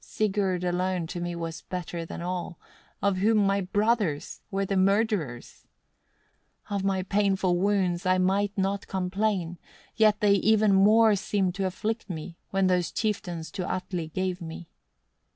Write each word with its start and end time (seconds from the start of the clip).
Sigurd 0.03 0.63
alone 0.63 1.05
to 1.05 1.21
me 1.21 1.35
was 1.35 1.61
better 1.61 2.05
than 2.07 2.23
all, 2.23 2.57
of 3.03 3.17
whom 3.17 3.37
my 3.37 3.61
brothers 3.61 4.41
were 4.49 4.65
the 4.65 4.75
murderers. 4.75 5.67
11. 6.71 6.75
"Of 6.75 6.83
my 6.83 7.03
painful 7.03 7.59
wounds 7.59 8.03
I 8.07 8.17
might 8.17 8.57
not 8.57 8.87
complain; 8.87 9.59
yet 9.95 10.19
they 10.19 10.33
even 10.33 10.73
more 10.73 11.15
seemed 11.15 11.53
to 11.53 11.67
afflict 11.67 12.09
me, 12.09 12.35
when 12.49 12.65
those 12.65 12.91
chieftains 12.91 13.51
to 13.51 13.71
Atli 13.71 14.07
gave 14.07 14.41
me. 14.41 14.69